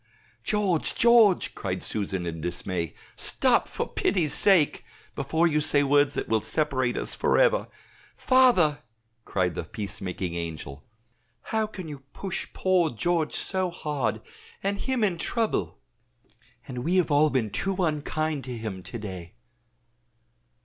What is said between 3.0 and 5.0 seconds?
"stop, for pity's sake,